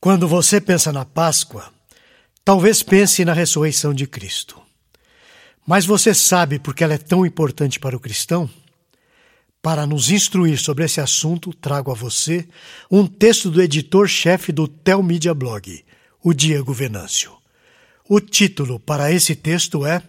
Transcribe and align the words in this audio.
Quando 0.00 0.26
você 0.26 0.62
pensa 0.62 0.90
na 0.90 1.04
Páscoa, 1.04 1.70
talvez 2.42 2.82
pense 2.82 3.22
na 3.22 3.34
ressurreição 3.34 3.92
de 3.92 4.06
Cristo. 4.06 4.58
Mas 5.66 5.84
você 5.84 6.14
sabe 6.14 6.58
por 6.58 6.74
que 6.74 6.82
ela 6.82 6.94
é 6.94 6.98
tão 6.98 7.26
importante 7.26 7.78
para 7.78 7.94
o 7.94 8.00
cristão? 8.00 8.48
Para 9.60 9.86
nos 9.86 10.10
instruir 10.10 10.58
sobre 10.58 10.86
esse 10.86 11.02
assunto, 11.02 11.52
trago 11.52 11.90
a 11.90 11.94
você 11.94 12.48
um 12.90 13.06
texto 13.06 13.50
do 13.50 13.60
editor-chefe 13.60 14.52
do 14.52 14.66
Telmídia 14.66 15.34
Blog, 15.34 15.84
o 16.24 16.32
Diego 16.32 16.72
Venâncio. 16.72 17.32
O 18.08 18.20
título 18.20 18.80
para 18.80 19.12
esse 19.12 19.36
texto 19.36 19.84
é 19.84 20.02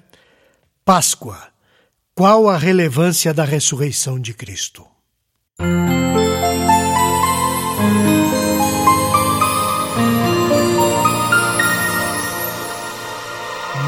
Páscoa. 0.85 1.49
Qual 2.15 2.47
a 2.47 2.57
relevância 2.57 3.33
da 3.33 3.43
ressurreição 3.43 4.17
de 4.17 4.33
Cristo? 4.33 4.87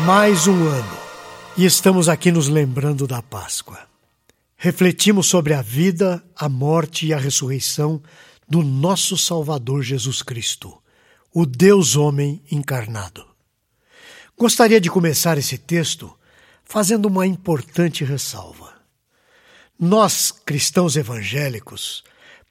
Mais 0.05 0.47
um 0.47 0.67
ano 0.67 0.97
e 1.55 1.63
estamos 1.63 2.09
aqui 2.09 2.29
nos 2.29 2.49
lembrando 2.49 3.07
da 3.07 3.21
Páscoa. 3.21 3.79
Refletimos 4.57 5.27
sobre 5.27 5.53
a 5.53 5.61
vida, 5.61 6.21
a 6.35 6.49
morte 6.49 7.05
e 7.05 7.13
a 7.13 7.17
ressurreição 7.17 8.01
do 8.49 8.61
nosso 8.63 9.17
Salvador 9.17 9.81
Jesus 9.81 10.21
Cristo, 10.21 10.77
o 11.33 11.45
Deus-Homem 11.45 12.43
encarnado. 12.51 13.25
Gostaria 14.37 14.81
de 14.81 14.89
começar 14.89 15.37
esse 15.37 15.57
texto 15.57 16.13
fazendo 16.65 17.05
uma 17.05 17.25
importante 17.25 18.03
ressalva. 18.03 18.73
Nós, 19.79 20.31
cristãos 20.31 20.97
evangélicos, 20.97 22.03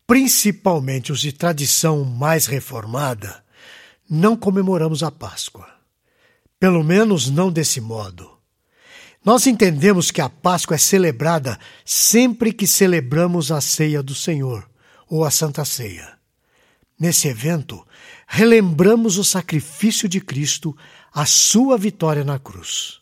principalmente 0.06 1.12
os 1.12 1.20
de 1.20 1.32
tradição 1.32 2.02
mais 2.02 2.46
reformada, 2.46 3.44
não 4.08 4.36
comemoramos 4.38 5.02
a 5.02 5.10
Páscoa. 5.10 5.71
Pelo 6.62 6.84
menos 6.84 7.28
não 7.28 7.50
desse 7.50 7.80
modo. 7.80 8.38
Nós 9.24 9.48
entendemos 9.48 10.12
que 10.12 10.20
a 10.20 10.28
Páscoa 10.28 10.76
é 10.76 10.78
celebrada 10.78 11.58
sempre 11.84 12.52
que 12.52 12.68
celebramos 12.68 13.50
a 13.50 13.60
ceia 13.60 14.00
do 14.00 14.14
Senhor, 14.14 14.70
ou 15.10 15.24
a 15.24 15.30
Santa 15.32 15.64
Ceia. 15.64 16.16
Nesse 16.96 17.26
evento, 17.26 17.84
relembramos 18.28 19.18
o 19.18 19.24
sacrifício 19.24 20.08
de 20.08 20.20
Cristo, 20.20 20.72
a 21.12 21.26
sua 21.26 21.76
vitória 21.76 22.22
na 22.22 22.38
cruz. 22.38 23.00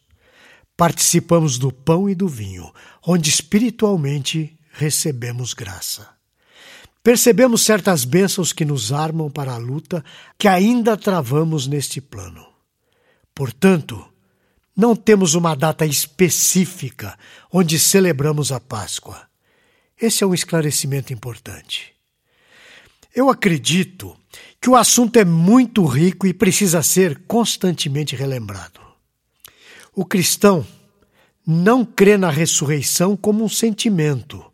Participamos 0.75 1.59
do 1.59 1.71
pão 1.71 2.09
e 2.09 2.15
do 2.15 2.29
vinho, 2.29 2.73
onde 3.07 3.29
espiritualmente 3.29 4.59
recebemos 4.73 5.53
graça. 5.53 6.09
Percebemos 7.03 7.61
certas 7.61 8.07
bênçãos 8.07 8.55
que 8.55 8.65
nos 8.65 8.91
armam 8.91 9.31
para 9.31 9.53
a 9.53 9.59
luta 9.59 10.03
que 10.39 10.49
ainda 10.49 10.97
travamos 10.97 11.67
neste 11.67 12.01
plano. 12.01 12.50
Portanto, 13.35 14.05
não 14.77 14.95
temos 14.97 15.35
uma 15.35 15.55
data 15.55 15.85
específica 15.85 17.19
onde 17.53 17.79
celebramos 17.79 18.53
a 18.53 18.61
Páscoa. 18.61 19.29
Esse 20.01 20.25
é 20.25 20.27
um 20.27 20.35
esclarecimento 20.35 21.13
importante. 21.13 21.93
Eu 23.15 23.29
acredito 23.29 24.17
que 24.61 24.71
o 24.71 24.77
assunto 24.77 25.19
é 25.19 25.25
muito 25.25 25.85
rico 25.85 26.27
e 26.27 26.33
precisa 26.33 26.83
ser 26.83 27.23
constantemente 27.27 28.15
relembrado. 28.15 28.81
O 29.95 30.05
cristão 30.05 30.67
não 31.47 31.85
crê 31.85 32.17
na 32.17 32.31
ressurreição 32.31 33.17
como 33.17 33.45
um 33.45 33.49
sentimento. 33.49 34.45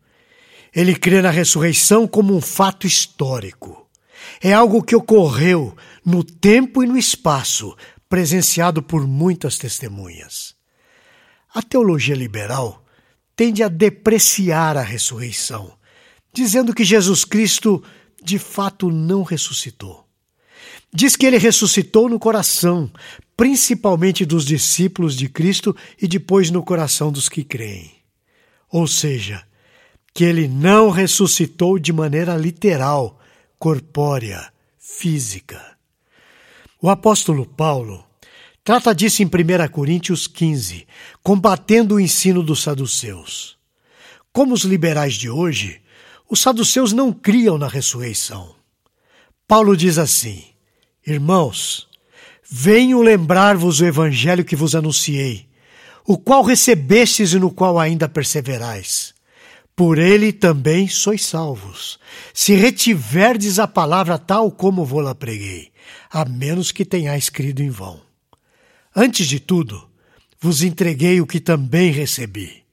Ele 0.75 0.95
crê 0.95 1.21
na 1.21 1.31
ressurreição 1.31 2.07
como 2.07 2.35
um 2.35 2.41
fato 2.41 2.87
histórico. 2.87 3.87
É 4.41 4.53
algo 4.53 4.83
que 4.83 4.97
ocorreu 4.97 5.77
no 6.05 6.25
tempo 6.25 6.83
e 6.83 6.87
no 6.87 6.97
espaço, 6.97 7.77
presenciado 8.09 8.83
por 8.83 9.07
muitas 9.07 9.59
testemunhas. 9.59 10.55
A 11.53 11.63
teologia 11.63 12.15
liberal 12.15 12.85
tende 13.35 13.63
a 13.63 13.69
depreciar 13.69 14.77
a 14.77 14.83
ressurreição, 14.83 15.77
dizendo 16.33 16.75
que 16.75 16.85
Jesus 16.85 17.25
Cristo 17.25 17.83
de 18.23 18.39
fato 18.39 18.91
não 18.91 19.23
ressuscitou. 19.23 20.07
Diz 20.93 21.17
que 21.17 21.27
ele 21.27 21.39
ressuscitou 21.39 22.09
no 22.09 22.19
coração, 22.19 22.91
principalmente 23.37 24.25
dos 24.25 24.45
discípulos 24.45 25.15
de 25.15 25.29
Cristo 25.29 25.77
e 26.01 26.09
depois 26.09 26.51
no 26.51 26.63
coração 26.63 27.13
dos 27.13 27.29
que 27.29 27.45
creem. 27.45 27.93
Ou 28.71 28.87
seja, 28.87 29.47
que 30.15 30.25
ele 30.25 30.49
não 30.49 30.91
ressuscitou 30.91 31.79
de 31.79 31.93
maneira 31.93 32.37
literal, 32.37 33.21
corpórea, 33.59 34.51
física. 34.79 35.76
O 36.87 36.89
apóstolo 36.89 37.45
Paulo 37.45 38.07
trata 38.63 38.95
disso 38.95 39.21
em 39.21 39.27
1 39.27 39.69
Coríntios 39.73 40.29
15, 40.29 40.87
combatendo 41.21 41.97
o 41.97 42.01
ensino 42.01 42.45
dos 42.45 42.63
saduceus. 42.63 43.59
Como 44.33 44.55
os 44.55 44.63
liberais 44.63 45.15
de 45.15 45.29
hoje, 45.29 45.81
os 46.31 46.41
saduceus 46.41 46.93
não 46.93 47.13
criam 47.13 47.59
na 47.59 47.67
ressurreição. 47.67 48.55
Paulo 49.49 49.77
diz 49.77 49.99
assim: 49.99 50.45
Irmãos, 51.05 51.89
venho 52.49 53.03
lembrar-vos 53.03 53.81
o 53.81 53.85
evangelho 53.85 54.45
que 54.45 54.55
vos 54.55 54.77
anunciei, 54.77 55.49
o 56.07 56.17
qual 56.17 56.45
recebestes 56.45 57.33
e 57.33 57.39
no 57.41 57.51
qual 57.51 57.81
ainda 57.81 58.09
perseverais. 58.09 59.13
Por 59.75 59.99
ele 59.99 60.33
também 60.33 60.87
sois 60.87 61.25
salvos, 61.25 61.99
se 62.33 62.55
retiverdes 62.55 63.59
a 63.59 63.67
palavra 63.67 64.17
tal 64.19 64.53
como 64.53 64.85
vou-la 64.85 65.17
preguei 65.17 65.73
a 66.11 66.25
menos 66.25 66.73
que 66.73 66.85
tenhais 66.85 67.29
crido 67.29 67.63
em 67.63 67.71
vão. 67.71 68.01
Antes 68.95 69.27
de 69.27 69.41
tudo, 69.41 69.89
vos 70.41 70.63
entreguei 70.63 71.21
o 71.21 71.27
que 71.27 71.41
também 71.41 71.91
recebi: 71.91 72.65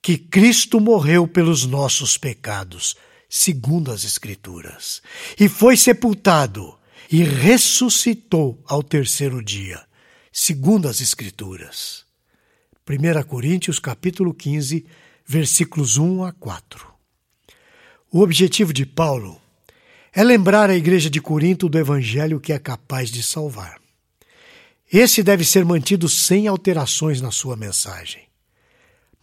que 0.00 0.16
Cristo 0.16 0.80
morreu 0.80 1.28
pelos 1.28 1.66
nossos 1.66 2.16
pecados, 2.16 2.96
segundo 3.28 3.90
as 3.92 4.04
Escrituras, 4.04 5.02
e 5.38 5.48
foi 5.48 5.76
sepultado 5.76 6.78
e 7.10 7.22
ressuscitou 7.22 8.62
ao 8.66 8.82
terceiro 8.82 9.42
dia, 9.42 9.82
segundo 10.32 10.88
as 10.88 11.00
Escrituras. 11.00 12.04
1 12.88 13.22
Coríntios 13.28 13.78
capítulo 13.78 14.34
15, 14.34 14.86
versículos 15.26 15.96
1 15.98 16.24
a 16.24 16.32
4. 16.32 16.92
O 18.10 18.20
objetivo 18.20 18.72
de 18.72 18.84
Paulo 18.84 19.41
é 20.12 20.22
lembrar 20.22 20.68
a 20.68 20.76
igreja 20.76 21.08
de 21.08 21.20
Corinto 21.20 21.68
do 21.68 21.78
evangelho 21.78 22.38
que 22.38 22.52
é 22.52 22.58
capaz 22.58 23.10
de 23.10 23.22
salvar. 23.22 23.80
Esse 24.92 25.22
deve 25.22 25.42
ser 25.42 25.64
mantido 25.64 26.06
sem 26.08 26.46
alterações 26.46 27.20
na 27.22 27.30
sua 27.30 27.56
mensagem. 27.56 28.28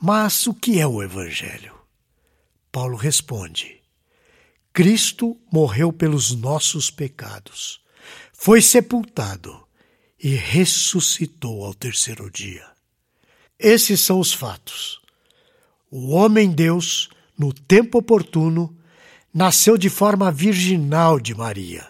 Mas 0.01 0.47
o 0.47 0.53
que 0.53 0.79
é 0.79 0.87
o 0.87 1.03
evangelho? 1.03 1.75
Paulo 2.71 2.97
responde: 2.97 3.79
Cristo 4.73 5.37
morreu 5.51 5.93
pelos 5.93 6.33
nossos 6.35 6.89
pecados, 6.89 7.81
foi 8.33 8.61
sepultado 8.61 9.63
e 10.21 10.29
ressuscitou 10.29 11.63
ao 11.63 11.73
terceiro 11.73 12.31
dia. 12.31 12.65
Esses 13.59 13.99
são 13.99 14.19
os 14.19 14.33
fatos. 14.33 15.01
O 15.91 16.11
homem 16.11 16.49
Deus, 16.49 17.09
no 17.37 17.53
tempo 17.53 17.99
oportuno, 17.99 18.75
nasceu 19.33 19.77
de 19.77 19.89
forma 19.89 20.31
virginal 20.31 21.19
de 21.19 21.35
Maria, 21.35 21.87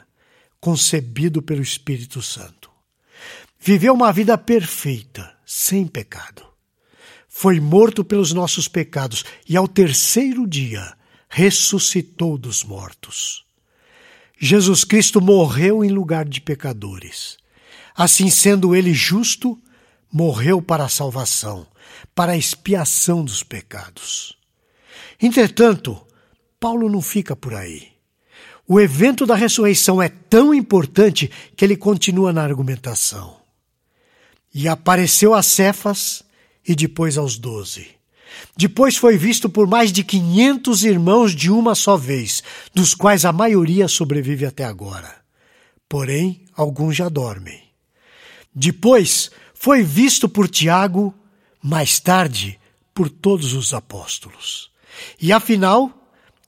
concebido 0.59 1.41
pelo 1.41 1.61
Espírito 1.61 2.21
Santo. 2.21 2.69
Viveu 3.59 3.93
uma 3.93 4.11
vida 4.11 4.37
perfeita, 4.37 5.33
sem 5.45 5.85
pecado. 5.87 6.45
Foi 7.27 7.59
morto 7.59 8.03
pelos 8.03 8.33
nossos 8.33 8.67
pecados 8.67 9.23
e 9.47 9.55
ao 9.55 9.67
terceiro 9.67 10.47
dia 10.47 10.93
ressuscitou 11.29 12.37
dos 12.37 12.63
mortos. 12.63 13.45
Jesus 14.37 14.83
Cristo 14.83 15.21
morreu 15.21 15.83
em 15.83 15.89
lugar 15.89 16.25
de 16.25 16.39
pecadores. 16.39 17.37
Assim 17.95 18.29
sendo 18.29 18.73
ele 18.73 18.93
justo, 18.93 19.61
morreu 20.11 20.61
para 20.61 20.85
a 20.85 20.89
salvação, 20.89 21.67
para 22.15 22.31
a 22.31 22.37
expiação 22.37 23.23
dos 23.23 23.43
pecados. 23.43 24.37
Entretanto, 25.21 26.01
Paulo 26.59 26.89
não 26.89 27.01
fica 27.01 27.35
por 27.35 27.53
aí. 27.53 27.89
O 28.67 28.79
evento 28.79 29.25
da 29.25 29.35
ressurreição 29.35 30.01
é 30.01 30.09
tão 30.09 30.53
importante 30.53 31.31
que 31.55 31.65
ele 31.65 31.75
continua 31.75 32.31
na 32.31 32.43
argumentação. 32.43 33.37
E 34.53 34.67
apareceu 34.67 35.33
a 35.33 35.41
Cefas 35.41 36.21
e 36.67 36.75
depois 36.75 37.17
aos 37.17 37.37
doze. 37.37 37.87
Depois 38.55 38.95
foi 38.95 39.17
visto 39.17 39.49
por 39.49 39.67
mais 39.67 39.91
de 39.91 40.03
quinhentos 40.03 40.83
irmãos 40.83 41.35
de 41.35 41.49
uma 41.49 41.73
só 41.73 41.97
vez, 41.97 42.43
dos 42.73 42.93
quais 42.93 43.25
a 43.25 43.31
maioria 43.31 43.87
sobrevive 43.87 44.45
até 44.45 44.63
agora. 44.63 45.15
Porém, 45.87 46.45
alguns 46.55 46.95
já 46.95 47.09
dormem. 47.09 47.63
Depois 48.53 49.31
foi 49.53 49.81
visto 49.81 50.29
por 50.29 50.47
Tiago, 50.47 51.13
mais 51.61 51.99
tarde 51.99 52.59
por 52.93 53.09
todos 53.09 53.53
os 53.53 53.73
apóstolos. 53.73 54.69
E 55.19 55.31
afinal, 55.33 55.98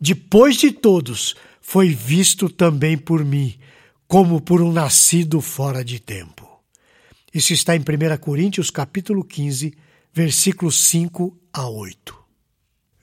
depois 0.04 0.58
de 0.58 0.72
todos, 0.72 1.36
foi 1.62 1.94
visto 1.94 2.50
também 2.50 2.98
por 2.98 3.24
mim, 3.24 3.54
como 4.08 4.42
por 4.42 4.60
um 4.60 4.72
nascido 4.72 5.40
fora 5.40 5.86
de 5.86 6.00
tempo. 6.00 6.50
Isso 7.32 7.54
está 7.54 7.76
em 7.76 7.80
1 7.82 8.18
Coríntios 8.18 8.72
capítulo 8.72 9.24
15, 9.24 9.78
versículos 10.12 10.84
5 10.86 11.38
a 11.54 11.70
8. 11.70 12.18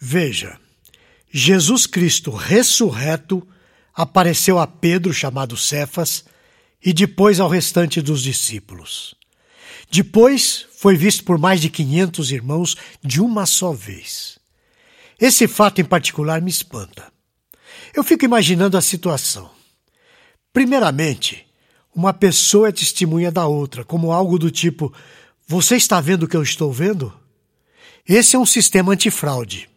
Veja, 0.00 0.59
Jesus 1.31 1.87
Cristo 1.87 2.33
ressurreto 2.33 3.47
apareceu 3.95 4.59
a 4.59 4.67
Pedro, 4.67 5.15
chamado 5.15 5.56
Cefas, 5.56 6.25
e 6.85 6.93
depois 6.93 7.39
ao 7.39 7.49
restante 7.49 8.03
dos 8.03 8.25
discípulos. 8.25 9.15
Depois 9.89 10.67
foi 10.77 10.97
visto 10.97 11.23
por 11.23 11.39
mais 11.39 11.61
de 11.61 11.71
500 11.71 12.33
irmãos 12.33 12.77
de 13.03 13.21
uma 13.21 13.47
só 13.47 13.73
vez. 13.73 14.38
Esse 15.20 15.49
fato 15.49 15.81
em 15.81 15.85
particular 15.85 16.41
me 16.41 16.50
espanta. 16.50 17.12
Eu 17.93 18.05
fico 18.05 18.25
imaginando 18.25 18.76
a 18.76 18.81
situação. 18.81 19.50
Primeiramente, 20.53 21.44
uma 21.94 22.12
pessoa 22.12 22.69
é 22.69 22.73
testemunha 22.73 23.32
da 23.32 23.47
outra, 23.47 23.85
como 23.85 24.12
algo 24.12 24.38
do 24.38 24.50
tipo: 24.50 24.93
Você 25.47 25.75
está 25.76 26.00
vendo 26.00 26.23
o 26.23 26.29
que 26.29 26.37
eu 26.37 26.43
estou 26.43 26.73
vendo? 26.73 27.12
Esse 28.09 28.37
é 28.37 28.38
um 28.38 28.47
sistema 28.47 28.93
antifraude. 28.93 29.69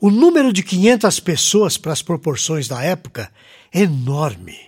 O 0.00 0.10
número 0.10 0.52
de 0.52 0.62
500 0.62 1.20
pessoas 1.20 1.76
para 1.76 1.92
as 1.92 2.02
proporções 2.02 2.66
da 2.66 2.82
época 2.82 3.32
é 3.72 3.82
enorme. 3.82 4.58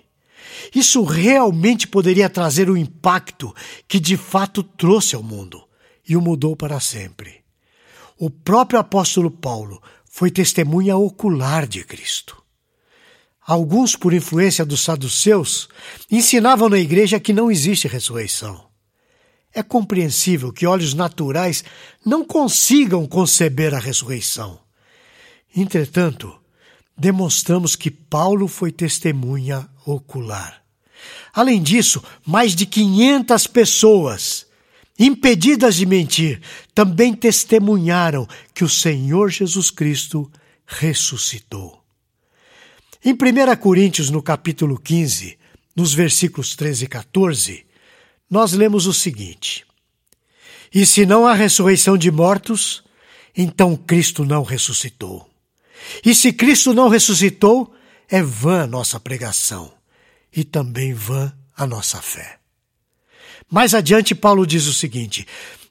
Isso 0.74 1.02
realmente 1.02 1.86
poderia 1.86 2.30
trazer 2.30 2.70
o 2.70 2.76
impacto 2.76 3.54
que 3.86 4.00
de 4.00 4.16
fato 4.16 4.62
trouxe 4.62 5.14
ao 5.16 5.22
mundo 5.22 5.62
e 6.08 6.16
o 6.16 6.20
mudou 6.20 6.56
para 6.56 6.80
sempre. 6.80 7.45
O 8.18 8.30
próprio 8.30 8.78
apóstolo 8.78 9.30
Paulo 9.30 9.82
foi 10.08 10.30
testemunha 10.30 10.96
ocular 10.96 11.66
de 11.66 11.84
Cristo. 11.84 12.42
Alguns, 13.46 13.94
por 13.94 14.14
influência 14.14 14.64
dos 14.64 14.80
saduceus, 14.80 15.68
ensinavam 16.10 16.68
na 16.68 16.78
igreja 16.78 17.20
que 17.20 17.32
não 17.32 17.50
existe 17.50 17.86
ressurreição. 17.86 18.66
É 19.52 19.62
compreensível 19.62 20.52
que 20.52 20.66
olhos 20.66 20.94
naturais 20.94 21.62
não 22.04 22.24
consigam 22.24 23.06
conceber 23.06 23.74
a 23.74 23.78
ressurreição. 23.78 24.58
Entretanto, 25.54 26.34
demonstramos 26.96 27.76
que 27.76 27.90
Paulo 27.90 28.48
foi 28.48 28.72
testemunha 28.72 29.68
ocular. 29.84 30.62
Além 31.32 31.62
disso, 31.62 32.02
mais 32.26 32.54
de 32.54 32.64
500 32.64 33.46
pessoas, 33.46 34.45
impedidas 34.98 35.76
de 35.76 35.86
mentir, 35.86 36.40
também 36.74 37.14
testemunharam 37.14 38.26
que 38.54 38.64
o 38.64 38.68
Senhor 38.68 39.30
Jesus 39.30 39.70
Cristo 39.70 40.30
ressuscitou. 40.66 41.82
Em 43.04 43.12
1 43.12 43.56
Coríntios, 43.60 44.10
no 44.10 44.22
capítulo 44.22 44.78
15, 44.78 45.38
nos 45.76 45.94
versículos 45.94 46.56
13 46.56 46.84
e 46.84 46.88
14, 46.88 47.66
nós 48.28 48.52
lemos 48.52 48.86
o 48.86 48.92
seguinte: 48.92 49.64
E 50.74 50.84
se 50.84 51.06
não 51.06 51.26
há 51.26 51.34
ressurreição 51.34 51.96
de 51.96 52.10
mortos, 52.10 52.82
então 53.36 53.76
Cristo 53.76 54.24
não 54.24 54.42
ressuscitou. 54.42 55.28
E 56.04 56.14
se 56.14 56.32
Cristo 56.32 56.72
não 56.72 56.88
ressuscitou, 56.88 57.72
é 58.08 58.22
vã 58.22 58.62
a 58.62 58.66
nossa 58.66 58.98
pregação 58.98 59.72
e 60.34 60.42
também 60.42 60.92
vã 60.92 61.32
a 61.56 61.66
nossa 61.66 62.00
fé. 62.00 62.35
Mais 63.50 63.74
adiante, 63.74 64.14
Paulo 64.14 64.46
diz 64.46 64.66
o 64.66 64.74
seguinte: 64.74 65.26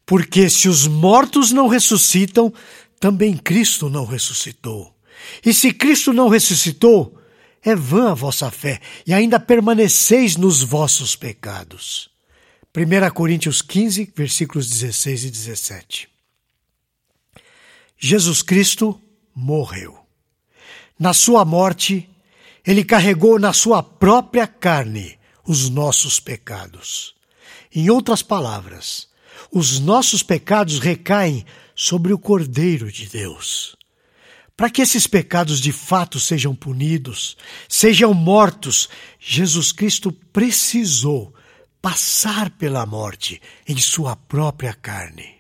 Porque 0.06 0.50
se 0.50 0.68
os 0.68 0.88
mortos 0.88 1.51
não 1.51 1.68
ressuscitam, 1.68 2.54
também 3.00 3.36
Cristo 3.36 3.89
não 3.89 4.06
ressuscitou. 4.06 4.94
E 5.45 5.54
se 5.54 5.72
Cristo 5.74 6.13
não 6.13 6.30
ressuscitou, 6.30 7.19
é 7.63 7.75
vã 7.75 8.12
a 8.12 8.13
vossa 8.13 8.51
fé 8.51 8.80
e 9.07 9.13
ainda 9.13 9.39
permaneceis 9.39 10.36
nos 10.36 10.62
vossos 10.62 11.16
pecados. 11.16 12.10
1 12.75 13.10
Coríntios 13.13 13.62
15, 13.62 14.13
versículos 14.16 14.69
16 14.69 15.25
e 15.25 15.31
17. 15.31 16.10
Jesus 17.98 18.42
Cristo 18.42 19.00
morreu. 19.33 19.98
Na 21.00 21.13
sua 21.13 21.44
morte, 21.44 22.10
ele 22.66 22.83
carregou 22.83 23.39
na 23.39 23.54
sua 23.54 23.81
própria 23.81 24.45
carne 24.45 25.18
os 25.45 25.69
nossos 25.69 26.19
pecados. 26.19 27.15
Em 27.74 27.89
outras 27.89 28.21
palavras, 28.21 29.07
os 29.51 29.80
nossos 29.80 30.24
pecados 30.24 30.80
recaem 30.80 31.45
sobre 31.75 32.13
o 32.13 32.19
Cordeiro 32.19 32.92
de 32.92 33.07
Deus. 33.07 33.75
Para 34.56 34.69
que 34.69 34.81
esses 34.81 35.06
pecados 35.06 35.59
de 35.59 35.74
fato 35.74 36.19
sejam 36.19 36.56
punidos, 36.56 37.36
sejam 37.68 38.13
mortos, 38.13 38.88
Jesus 39.19 39.71
Cristo 39.74 40.12
precisou 40.12 41.33
passar 41.81 42.50
pela 42.51 42.86
morte 42.86 43.42
em 43.68 43.77
sua 43.77 44.15
própria 44.15 44.74
carne. 44.74 45.36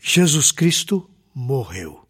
Jesus 0.00 0.52
Cristo 0.52 1.10
morreu. 1.34 2.06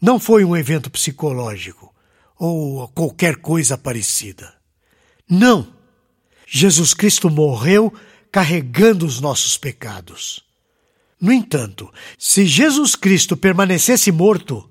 Não 0.00 0.20
foi 0.20 0.44
um 0.44 0.56
evento 0.56 0.88
psicológico 0.88 1.92
ou 2.38 2.86
qualquer 2.88 3.36
coisa 3.36 3.76
parecida. 3.76 4.54
Não! 5.28 5.77
Jesus 6.50 6.94
Cristo 6.94 7.28
morreu 7.28 7.92
carregando 8.32 9.04
os 9.04 9.20
nossos 9.20 9.58
pecados. 9.58 10.42
No 11.20 11.32
entanto, 11.32 11.92
se 12.18 12.46
Jesus 12.46 12.94
Cristo 12.94 13.36
permanecesse 13.36 14.10
morto, 14.10 14.68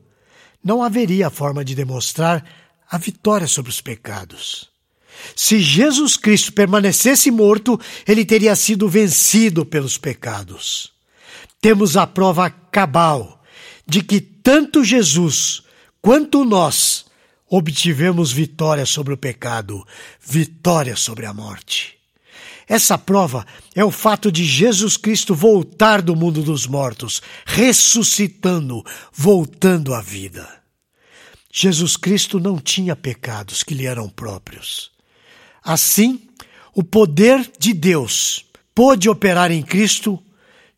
não 0.63 0.81
haveria 0.81 1.29
forma 1.29 1.63
de 1.63 1.75
demonstrar 1.75 2.43
a 2.89 2.97
vitória 2.97 3.47
sobre 3.47 3.69
os 3.69 3.79
pecados. 3.79 4.69
Se 5.35 5.59
Jesus 5.59 6.15
Cristo 6.17 6.53
permanecesse 6.53 7.29
morto, 7.29 7.79
ele 8.07 8.25
teria 8.25 8.55
sido 8.55 8.87
vencido 8.87 9.65
pelos 9.65 9.97
pecados. 9.97 10.93
Temos 11.59 11.97
a 11.97 12.07
prova 12.07 12.49
cabal 12.49 13.43
de 13.85 14.01
que 14.01 14.21
tanto 14.21 14.83
Jesus 14.83 15.63
quanto 16.01 16.45
nós 16.45 17.06
obtivemos 17.49 18.31
vitória 18.31 18.85
sobre 18.85 19.13
o 19.13 19.17
pecado, 19.17 19.85
vitória 20.19 20.95
sobre 20.95 21.25
a 21.25 21.33
morte. 21.33 21.97
Essa 22.67 22.97
prova 22.97 23.45
é 23.73 23.83
o 23.83 23.91
fato 23.91 24.29
de 24.29 24.43
Jesus 24.43 24.97
Cristo 24.97 25.33
voltar 25.33 26.01
do 26.01 26.15
mundo 26.15 26.41
dos 26.41 26.67
mortos, 26.67 27.21
ressuscitando, 27.45 28.83
voltando 29.13 29.93
à 29.93 30.01
vida. 30.01 30.47
Jesus 31.51 31.95
Cristo 31.95 32.39
não 32.39 32.59
tinha 32.59 32.95
pecados 32.95 33.63
que 33.63 33.73
lhe 33.73 33.85
eram 33.85 34.09
próprios. 34.09 34.91
Assim, 35.63 36.27
o 36.75 36.83
poder 36.83 37.49
de 37.57 37.73
Deus 37.73 38.45
pôde 38.75 39.09
operar 39.09 39.49
em 39.49 39.63
Cristo 39.63 40.21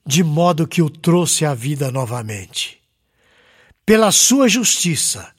de 0.05 0.23
modo 0.23 0.67
que 0.67 0.81
o 0.81 0.89
trouxe 0.89 1.43
à 1.43 1.53
vida 1.53 1.91
novamente. 1.91 2.77
Pela 3.85 4.11
sua 4.11 4.47
justiça, 4.47 5.33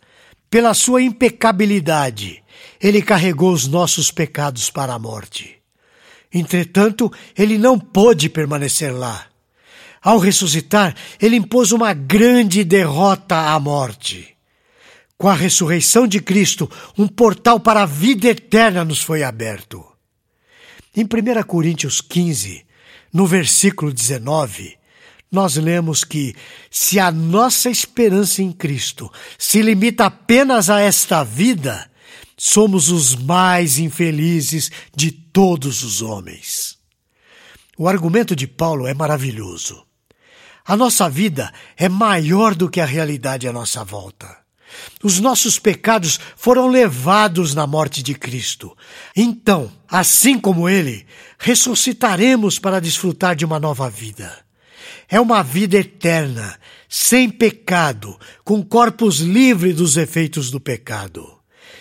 pela 0.50 0.75
sua 0.75 1.00
impecabilidade, 1.00 2.42
ele 2.80 3.00
carregou 3.00 3.52
os 3.52 3.69
nossos 3.69 4.11
pecados 4.11 4.69
para 4.69 4.92
a 4.92 4.99
morte. 4.99 5.57
Entretanto, 6.33 7.11
ele 7.37 7.57
não 7.57 7.78
pôde 7.78 8.28
permanecer 8.28 8.92
lá. 8.92 9.26
Ao 10.02 10.19
ressuscitar, 10.19 10.97
ele 11.21 11.37
impôs 11.37 11.73
uma 11.73 11.92
grande 11.92 12.64
derrota 12.64 13.37
à 13.37 13.61
morte. 13.61 14.37
Com 15.16 15.28
a 15.28 15.35
ressurreição 15.35 16.07
de 16.07 16.21
Cristo, 16.21 16.71
um 16.97 17.07
portal 17.07 17.61
para 17.61 17.83
a 17.83 17.87
vida 17.87 18.28
eterna 18.28 18.85
nos 18.85 19.02
foi 19.02 19.23
aberto. 19.23 19.85
Em 20.97 21.04
1 21.04 21.42
Coríntios 21.47 22.00
15, 22.00 22.64
no 23.12 23.26
versículo 23.26 23.92
19, 23.92 24.79
nós 25.30 25.56
lemos 25.56 26.02
que 26.02 26.34
se 26.70 26.99
a 26.99 27.12
nossa 27.12 27.70
esperança 27.70 28.42
em 28.42 28.50
Cristo 28.50 29.10
se 29.38 29.62
limita 29.62 30.06
apenas 30.06 30.68
a 30.68 30.80
esta 30.80 31.22
vida, 31.22 31.88
somos 32.37 32.90
os 32.90 33.14
mais 33.14 33.78
infelizes 33.78 34.70
de 34.94 35.12
todos 35.12 35.82
os 35.82 36.02
homens. 36.02 36.78
O 37.78 37.88
argumento 37.88 38.34
de 38.34 38.46
Paulo 38.46 38.87
é 38.87 38.92
maravilhoso. 38.92 39.84
A 40.66 40.76
nossa 40.76 41.08
vida 41.08 41.52
é 41.76 41.88
maior 41.88 42.54
do 42.54 42.68
que 42.68 42.80
a 42.80 42.87
realidade 42.87 43.46
à 43.46 43.52
nossa 43.52 43.84
volta. 43.84 44.38
Os 45.02 45.18
nossos 45.18 45.58
pecados 45.58 46.20
foram 46.37 46.68
levados 46.68 47.54
na 47.54 47.66
morte 47.66 48.02
de 48.02 48.14
Cristo. 48.14 48.76
Então, 49.16 49.70
assim 49.88 50.38
como 50.38 50.68
Ele, 50.68 51.06
ressuscitaremos 51.38 52.58
para 52.58 52.80
desfrutar 52.80 53.34
de 53.34 53.44
uma 53.44 53.58
nova 53.58 53.88
vida. 53.90 54.50
É 55.10 55.20
uma 55.20 55.42
vida 55.42 55.76
eterna, 55.76 56.56
sem 56.88 57.28
pecado, 57.28 58.16
com 58.44 58.62
corpos 58.62 59.18
livres 59.18 59.74
dos 59.74 59.96
efeitos 59.96 60.52
do 60.52 60.60
pecado. 60.60 61.40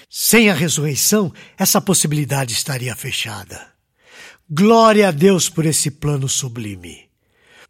Sem 0.09 0.49
a 0.49 0.53
ressurreição, 0.55 1.31
essa 1.55 1.79
possibilidade 1.79 2.53
estaria 2.53 2.95
fechada. 2.95 3.67
Glória 4.49 5.09
a 5.09 5.11
Deus 5.11 5.47
por 5.47 5.67
esse 5.67 5.91
plano 5.91 6.27
sublime. 6.27 7.07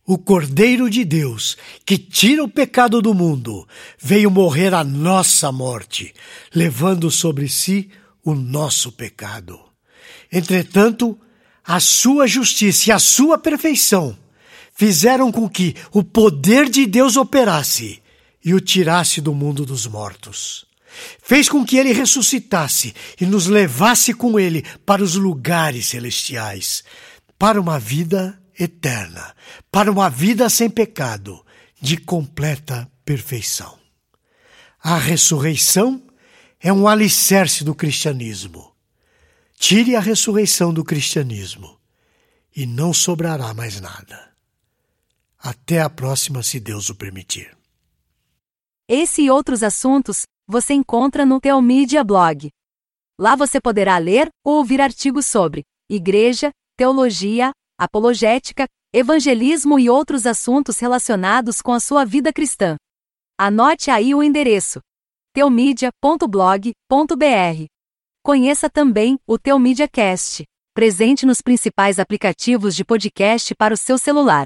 O 0.07 0.17
Cordeiro 0.17 0.89
de 0.89 1.03
Deus, 1.03 1.57
que 1.85 1.97
tira 1.97 2.41
o 2.41 2.47
pecado 2.47 3.01
do 3.01 3.13
mundo, 3.13 3.67
veio 3.99 4.31
morrer 4.31 4.73
a 4.73 4.81
nossa 4.81 5.51
morte, 5.51 6.13
levando 6.55 7.11
sobre 7.11 7.49
si 7.49 7.89
o 8.23 8.33
nosso 8.33 8.93
pecado. 8.93 9.59
Entretanto, 10.31 11.19
a 11.65 11.81
sua 11.81 12.25
justiça 12.27 12.89
e 12.89 12.93
a 12.93 12.97
sua 12.97 13.37
perfeição 13.37 14.17
fizeram 14.79 15.29
com 15.29 15.49
que 15.49 15.75
o 15.91 16.01
poder 16.01 16.69
de 16.69 16.85
Deus 16.85 17.17
operasse 17.17 18.01
e 18.43 18.53
o 18.53 18.61
tirasse 18.61 19.19
do 19.19 19.33
mundo 19.33 19.65
dos 19.65 19.85
mortos. 19.85 20.65
Fez 21.21 21.49
com 21.49 21.65
que 21.65 21.75
ele 21.75 21.91
ressuscitasse 21.91 22.95
e 23.19 23.25
nos 23.25 23.47
levasse 23.47 24.13
com 24.13 24.39
ele 24.39 24.63
para 24.85 25.03
os 25.03 25.15
lugares 25.15 25.87
celestiais, 25.87 26.81
para 27.37 27.59
uma 27.59 27.77
vida 27.77 28.41
eterna, 28.57 29.35
para 29.69 29.91
uma 29.91 30.09
vida 30.09 30.49
sem 30.49 30.69
pecado, 30.69 31.45
de 31.81 31.97
completa 31.97 32.89
perfeição. 33.03 33.77
A 34.81 34.97
ressurreição 34.97 36.01
é 36.57 36.71
um 36.71 36.87
alicerce 36.87 37.65
do 37.65 37.75
cristianismo. 37.75 38.73
Tire 39.57 39.97
a 39.97 39.99
ressurreição 39.99 40.73
do 40.73 40.85
cristianismo 40.85 41.77
e 42.55 42.65
não 42.65 42.93
sobrará 42.93 43.53
mais 43.53 43.81
nada. 43.81 44.28
Até 45.39 45.81
a 45.81 45.89
próxima, 45.89 46.43
se 46.43 46.59
Deus 46.59 46.89
o 46.89 46.95
permitir. 46.95 47.57
Esse 48.89 49.21
e 49.21 49.31
outros 49.31 49.63
assuntos 49.63 50.23
você 50.45 50.73
encontra 50.73 51.25
no 51.25 51.39
Teomídia 51.39 52.03
Blog. 52.03 52.49
Lá 53.17 53.35
você 53.35 53.61
poderá 53.61 53.97
ler 53.97 54.29
ou 54.43 54.57
ouvir 54.57 54.81
artigos 54.81 55.25
sobre 55.25 55.63
igreja, 55.89 56.51
teologia, 56.75 57.51
apologética, 57.79 58.67
evangelismo 58.93 59.79
e 59.79 59.89
outros 59.89 60.25
assuntos 60.25 60.77
relacionados 60.79 61.61
com 61.61 61.71
a 61.71 61.79
sua 61.79 62.03
vida 62.03 62.33
cristã. 62.33 62.75
Anote 63.37 63.89
aí 63.89 64.13
o 64.13 64.21
endereço: 64.21 64.81
teomídia.blog.br. 65.33 67.65
Conheça 68.21 68.69
também 68.69 69.17
o 69.25 69.39
Teomídia 69.39 69.87
Cast, 69.87 70.43
presente 70.73 71.25
nos 71.25 71.41
principais 71.41 71.97
aplicativos 71.97 72.75
de 72.75 72.83
podcast 72.83 73.55
para 73.55 73.73
o 73.73 73.77
seu 73.77 73.97
celular. 73.97 74.45